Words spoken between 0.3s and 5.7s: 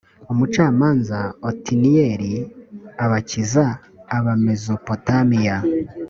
umucamanza otiniyeli abakiza abamesopotamiya